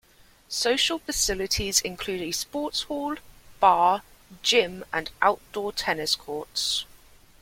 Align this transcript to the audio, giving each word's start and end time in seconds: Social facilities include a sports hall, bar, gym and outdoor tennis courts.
Social 0.47 0.97
facilities 0.97 1.79
include 1.81 2.21
a 2.23 2.31
sports 2.31 2.81
hall, 2.81 3.17
bar, 3.59 4.01
gym 4.41 4.83
and 4.91 5.11
outdoor 5.21 5.71
tennis 5.73 6.15
courts. 6.15 6.85